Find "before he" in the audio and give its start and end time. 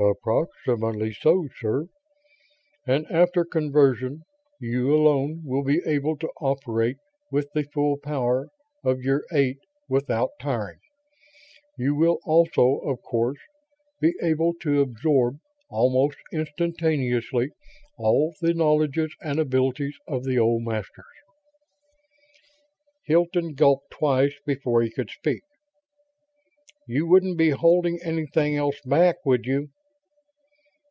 24.46-24.90